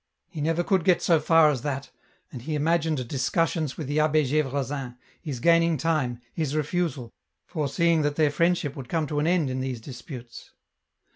[0.27, 1.91] He never could get so far as that,
[2.31, 7.11] and he imagined discussions with the Abbe G^vresin, his gaining time, his refusal,
[7.45, 10.53] foreseeing that their friendship would come to an end in these disputes.